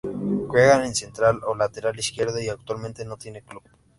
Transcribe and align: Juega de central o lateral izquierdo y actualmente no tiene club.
Juega 0.47 0.79
de 0.79 0.95
central 0.95 1.41
o 1.45 1.53
lateral 1.53 1.95
izquierdo 1.99 2.39
y 2.41 2.49
actualmente 2.49 3.05
no 3.05 3.17
tiene 3.17 3.43
club. 3.43 3.61